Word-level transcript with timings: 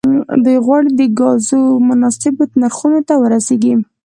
دوی 0.43 0.57
غواړي 0.65 0.89
د 0.95 1.01
ګازو 1.19 1.61
مناسبو 1.87 2.43
نرخونو 2.61 2.99
ته 3.07 3.13
ورسیږي 3.17 3.73